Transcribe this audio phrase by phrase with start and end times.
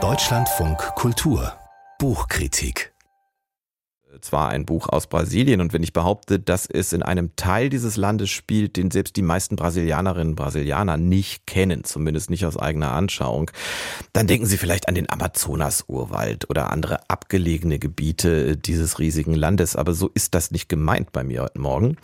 [0.00, 1.52] Deutschlandfunk Kultur
[1.98, 2.92] Buchkritik
[4.20, 7.96] zwar ein Buch aus Brasilien und wenn ich behaupte, dass es in einem Teil dieses
[7.96, 12.92] Landes spielt, den selbst die meisten Brasilianerinnen und Brasilianer nicht kennen, zumindest nicht aus eigener
[12.92, 13.50] Anschauung,
[14.12, 19.76] dann denken Sie vielleicht an den Amazonas-Urwald oder andere abgelegene Gebiete dieses riesigen Landes.
[19.76, 21.96] Aber so ist das nicht gemeint bei mir heute Morgen.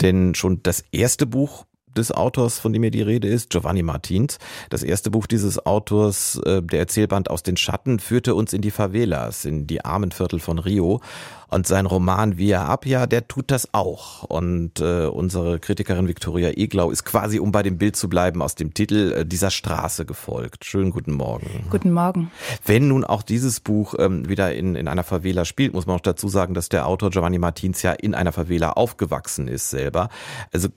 [0.00, 1.66] Denn schon das erste Buch
[1.96, 4.38] des Autors, von dem hier die Rede ist, Giovanni Martins.
[4.68, 8.70] Das erste Buch dieses Autors, äh, der Erzählband aus den Schatten, führte uns in die
[8.70, 11.00] Favelas, in die armen Viertel von Rio.
[11.48, 14.22] Und sein Roman Via Appia, der tut das auch.
[14.22, 18.54] Und äh, unsere Kritikerin Viktoria Eglau ist quasi, um bei dem Bild zu bleiben, aus
[18.54, 20.64] dem Titel äh, dieser Straße gefolgt.
[20.64, 21.66] Schönen guten Morgen.
[21.68, 22.30] Guten Morgen.
[22.64, 26.00] Wenn nun auch dieses Buch ähm, wieder in, in einer Favela spielt, muss man auch
[26.00, 30.08] dazu sagen, dass der Autor Giovanni Martins ja in einer Favela aufgewachsen ist selber.
[30.52, 30.68] Also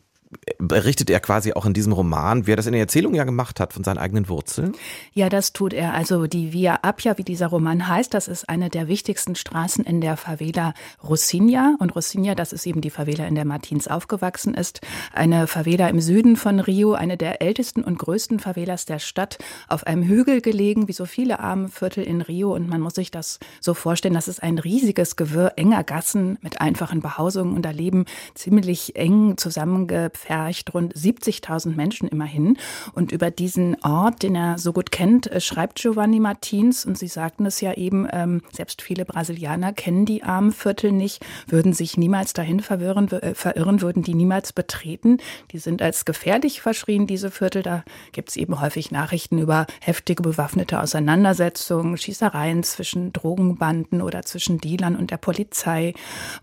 [0.57, 3.59] berichtet er quasi auch in diesem Roman, wie er das in der Erzählung ja gemacht
[3.59, 4.73] hat, von seinen eigenen Wurzeln?
[5.13, 5.93] Ja, das tut er.
[5.93, 10.01] Also die Via Appia, wie dieser Roman heißt, das ist eine der wichtigsten Straßen in
[10.01, 10.73] der Favela
[11.07, 11.75] Rocinha.
[11.79, 14.81] Und Rocinha, das ist eben die Favela, in der Martins aufgewachsen ist.
[15.13, 19.85] Eine Favela im Süden von Rio, eine der ältesten und größten Favelas der Stadt, auf
[19.85, 22.53] einem Hügel gelegen, wie so viele arme Viertel in Rio.
[22.53, 26.61] Und man muss sich das so vorstellen, das ist ein riesiges Gewirr enger Gassen mit
[26.61, 32.57] einfachen Behausungen und da leben ziemlich eng zusammengepflegt Pfercht, rund 70.000 Menschen immerhin.
[32.93, 36.85] Und über diesen Ort, den er so gut kennt, äh, schreibt Giovanni Martins.
[36.85, 41.25] Und Sie sagten es ja eben, ähm, selbst viele Brasilianer kennen die armen Viertel nicht,
[41.47, 45.17] würden sich niemals dahin verwirren, äh, verirren, würden die niemals betreten.
[45.51, 47.63] Die sind als gefährlich verschrien, diese Viertel.
[47.63, 54.59] Da gibt es eben häufig Nachrichten über heftige bewaffnete Auseinandersetzungen, Schießereien zwischen Drogenbanden oder zwischen
[54.59, 55.93] Dealern und der Polizei.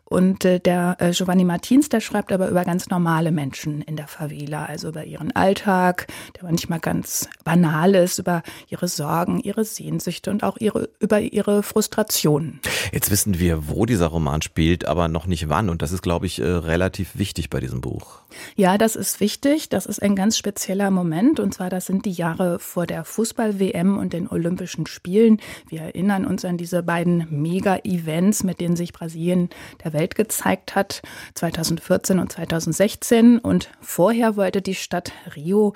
[0.04, 3.69] Und äh, der äh, Giovanni Martins, der schreibt aber über ganz normale Menschen.
[3.70, 8.88] Menschen in der Favela, also über ihren Alltag, der manchmal ganz banal ist, über ihre
[8.88, 12.60] Sorgen, ihre Sehnsüchte und auch ihre, über ihre Frustrationen.
[12.92, 15.68] Jetzt wissen wir, wo dieser Roman spielt, aber noch nicht wann.
[15.68, 18.20] Und das ist, glaube ich, äh, relativ wichtig bei diesem Buch.
[18.56, 19.68] Ja, das ist wichtig.
[19.68, 21.40] Das ist ein ganz spezieller Moment.
[21.40, 25.40] Und zwar, das sind die Jahre vor der Fußball-WM und den Olympischen Spielen.
[25.68, 29.50] Wir erinnern uns an diese beiden Mega-Events, mit denen sich Brasilien
[29.84, 31.02] der Welt gezeigt hat,
[31.34, 33.38] 2014 und 2016.
[33.38, 35.74] Und vorher wollte die Stadt Rio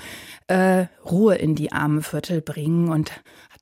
[0.49, 3.13] äh, Ruhe in die armen Viertel bringen und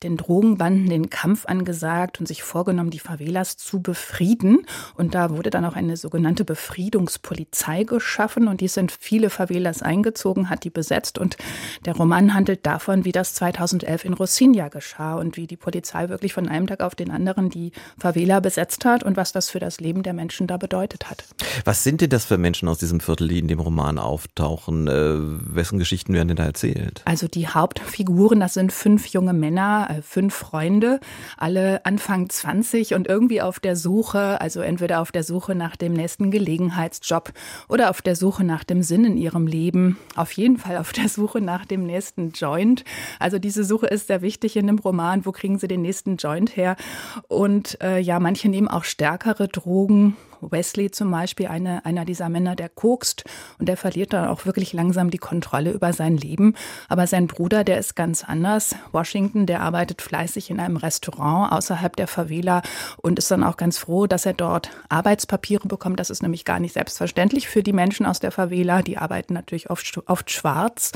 [0.02, 4.66] den Drogenbanden den Kampf angesagt und sich vorgenommen, die Favelas zu befrieden.
[4.96, 10.50] Und da wurde dann auch eine sogenannte Befriedungspolizei geschaffen und die sind viele Favelas eingezogen,
[10.50, 11.18] hat die besetzt.
[11.18, 11.36] Und
[11.84, 16.32] der Roman handelt davon, wie das 2011 in Rocinha geschah und wie die Polizei wirklich
[16.32, 19.80] von einem Tag auf den anderen die Favela besetzt hat und was das für das
[19.80, 21.24] Leben der Menschen da bedeutet hat.
[21.64, 24.88] Was sind denn das für Menschen aus diesem Viertel, die in dem Roman auftauchen?
[24.88, 27.02] Äh, wessen Geschichten werden denn da erzählt?
[27.04, 31.00] Also die Hauptfiguren, das sind fünf junge Männer, fünf Freunde,
[31.36, 35.92] alle Anfang 20 und irgendwie auf der Suche, also entweder auf der Suche nach dem
[35.92, 37.32] nächsten Gelegenheitsjob
[37.68, 39.98] oder auf der Suche nach dem Sinn in ihrem Leben.
[40.16, 42.84] Auf jeden Fall auf der Suche nach dem nächsten Joint.
[43.18, 45.26] Also diese Suche ist sehr wichtig in dem Roman.
[45.26, 46.76] Wo kriegen sie den nächsten Joint her?
[47.28, 50.16] Und äh, ja, manche nehmen auch stärkere Drogen
[50.50, 53.24] Wesley zum Beispiel, eine, einer dieser Männer, der kokst
[53.58, 56.54] und der verliert dann auch wirklich langsam die Kontrolle über sein Leben.
[56.88, 58.74] Aber sein Bruder, der ist ganz anders.
[58.90, 59.71] Washington, der arbeitet
[60.02, 62.62] fleißig in einem Restaurant außerhalb der Favela
[62.98, 66.00] und ist dann auch ganz froh, dass er dort Arbeitspapiere bekommt.
[66.00, 68.82] Das ist nämlich gar nicht selbstverständlich für die Menschen aus der Favela.
[68.82, 70.92] Die arbeiten natürlich oft, oft schwarz.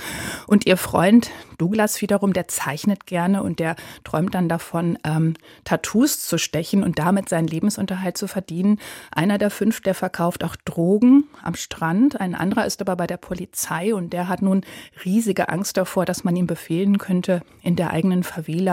[0.46, 6.26] Und ihr Freund Douglas wiederum, der zeichnet gerne und der träumt dann davon, ähm, Tattoos
[6.26, 8.78] zu stechen und damit seinen Lebensunterhalt zu verdienen.
[9.10, 12.20] Einer der fünf, der verkauft auch Drogen am Strand.
[12.20, 14.62] Ein anderer ist aber bei der Polizei und der hat nun
[15.04, 18.65] riesige Angst davor, dass man ihm befehlen könnte, in der eigenen Favela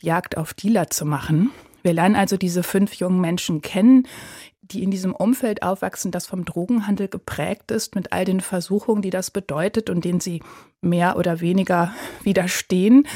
[0.00, 1.50] Jagd auf Dealer zu machen.
[1.82, 4.06] Wir lernen also diese fünf jungen Menschen kennen
[4.70, 9.10] die in diesem Umfeld aufwachsen, das vom Drogenhandel geprägt ist, mit all den Versuchungen, die
[9.10, 10.42] das bedeutet und denen sie
[10.80, 13.06] mehr oder weniger widerstehen.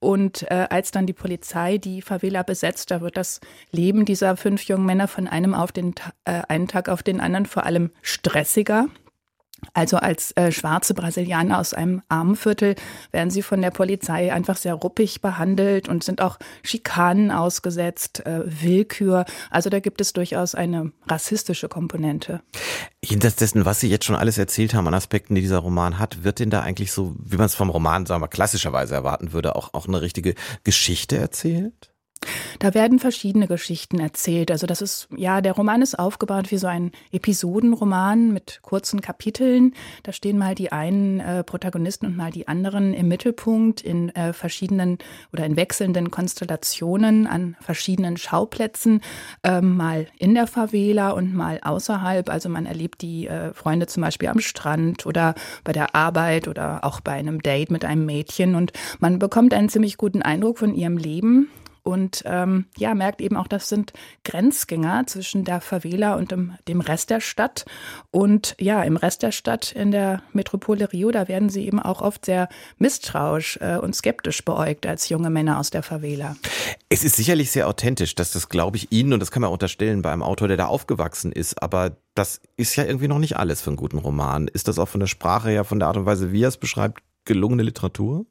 [0.00, 3.40] Und äh, als dann die Polizei die Favela besetzt, da wird das
[3.70, 5.94] Leben dieser fünf jungen Männer von einem auf den
[6.24, 8.86] äh, einen Tag auf den anderen vor allem stressiger.
[9.76, 12.76] Also als äh, schwarze Brasilianer aus einem Armenviertel
[13.12, 18.40] werden sie von der Polizei einfach sehr ruppig behandelt und sind auch Schikanen ausgesetzt, äh,
[18.46, 19.26] Willkür.
[19.50, 22.40] Also da gibt es durchaus eine rassistische Komponente.
[23.04, 26.24] Jenseits dessen, was Sie jetzt schon alles erzählt haben an Aspekten, die dieser Roman hat,
[26.24, 29.56] wird denn da eigentlich so, wie man es vom Roman, sagen wir, klassischerweise erwarten würde,
[29.56, 30.34] auch, auch eine richtige
[30.64, 31.92] Geschichte erzählt?
[32.58, 34.50] Da werden verschiedene Geschichten erzählt.
[34.50, 39.74] Also das ist, ja, der Roman ist aufgebaut wie so ein Episodenroman mit kurzen Kapiteln.
[40.02, 44.32] Da stehen mal die einen äh, Protagonisten und mal die anderen im Mittelpunkt in äh,
[44.32, 44.98] verschiedenen
[45.32, 49.00] oder in wechselnden Konstellationen an verschiedenen Schauplätzen,
[49.42, 52.30] äh, mal in der Favela und mal außerhalb.
[52.30, 55.34] Also man erlebt die äh, Freunde zum Beispiel am Strand oder
[55.64, 59.68] bei der Arbeit oder auch bei einem Date mit einem Mädchen und man bekommt einen
[59.68, 61.50] ziemlich guten Eindruck von ihrem Leben
[61.86, 63.92] und ähm, ja, merkt eben auch, das sind
[64.24, 67.64] Grenzgänger zwischen der Favela und dem, dem Rest der Stadt.
[68.10, 72.02] Und ja, im Rest der Stadt, in der Metropole Rio, da werden sie eben auch
[72.02, 72.48] oft sehr
[72.78, 76.34] misstrauisch äh, und skeptisch beäugt als junge Männer aus der Favela.
[76.88, 80.02] Es ist sicherlich sehr authentisch, dass das, glaube ich, Ihnen, und das kann man unterstellen
[80.02, 83.60] bei einem Autor, der da aufgewachsen ist, aber das ist ja irgendwie noch nicht alles
[83.60, 84.48] für einen guten Roman.
[84.48, 86.56] Ist das auch von der Sprache her, von der Art und Weise, wie er es
[86.56, 88.26] beschreibt, gelungene Literatur?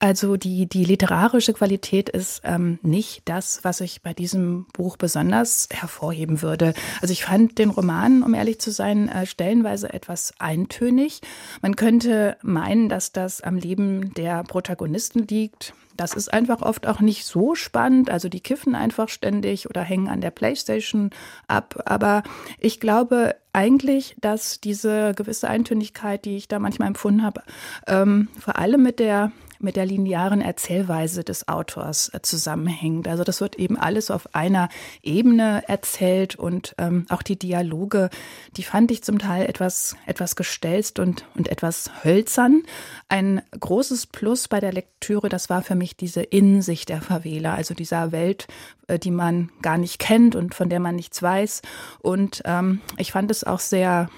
[0.00, 5.68] Also die, die literarische Qualität ist ähm, nicht das, was ich bei diesem Buch besonders
[5.72, 6.72] hervorheben würde.
[7.02, 11.20] Also ich fand den Roman, um ehrlich zu sein, äh, stellenweise etwas eintönig.
[11.62, 15.74] Man könnte meinen, dass das am Leben der Protagonisten liegt.
[15.96, 18.08] Das ist einfach oft auch nicht so spannend.
[18.08, 21.10] Also die kiffen einfach ständig oder hängen an der Playstation
[21.48, 21.82] ab.
[21.86, 22.22] Aber
[22.60, 27.42] ich glaube eigentlich, dass diese gewisse Eintönigkeit, die ich da manchmal empfunden habe,
[27.88, 33.08] ähm, vor allem mit der mit der linearen Erzählweise des Autors äh, zusammenhängt.
[33.08, 34.68] Also das wird eben alles auf einer
[35.02, 38.10] Ebene erzählt und ähm, auch die Dialoge,
[38.56, 42.62] die fand ich zum Teil etwas, etwas gestelzt und, und etwas hölzern.
[43.08, 47.74] Ein großes Plus bei der Lektüre, das war für mich diese Innensicht der Favela, also
[47.74, 48.46] dieser Welt,
[48.86, 51.62] äh, die man gar nicht kennt und von der man nichts weiß.
[52.00, 54.08] Und ähm, ich fand es auch sehr,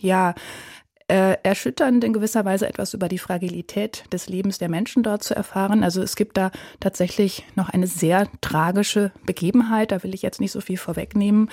[0.00, 0.34] ja,
[1.08, 5.34] äh, erschütternd in gewisser Weise etwas über die Fragilität des Lebens der Menschen dort zu
[5.34, 5.84] erfahren.
[5.84, 6.50] Also es gibt da
[6.80, 11.50] tatsächlich noch eine sehr tragische Begebenheit, da will ich jetzt nicht so viel vorwegnehmen.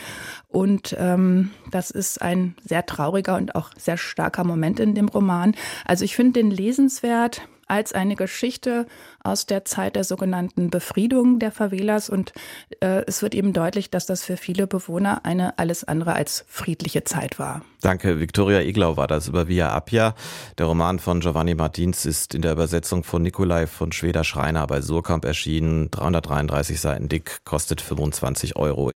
[0.48, 5.56] Und ähm, das ist ein sehr trauriger und auch sehr starker Moment in dem Roman.
[5.86, 8.86] Also ich finde den lesenswert als eine Geschichte
[9.24, 12.10] aus der Zeit der sogenannten Befriedung der Favelas.
[12.10, 12.34] Und
[12.82, 17.04] äh, es wird eben deutlich, dass das für viele Bewohner eine alles andere als friedliche
[17.04, 17.62] Zeit war.
[17.82, 20.16] Danke, Viktoria Eglau war das über Via Appia.
[20.58, 24.82] Der Roman von Giovanni Martins ist in der Übersetzung von Nikolai von Schweder Schreiner bei
[24.82, 25.92] Surkamp erschienen.
[25.92, 28.92] 333 Seiten dick, kostet 25 Euro.